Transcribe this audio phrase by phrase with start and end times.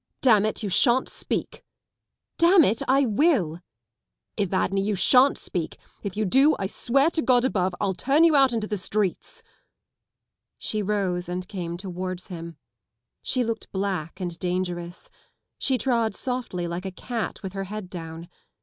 [0.23, 1.61] "Damn it, you shan't speak 1
[2.39, 3.61] ""Damn it, I will 1""
[4.39, 5.77] Evadne, you shan't speak!
[6.01, 9.43] If you do I swear to God above 1*11 turn you out into the streets
[9.43, 9.49] ŌĆö."
[10.57, 12.57] She rose and came towards him.
[13.21, 15.07] She looked black and dangerous.
[15.59, 18.27] She trod softly like a cat with her head down.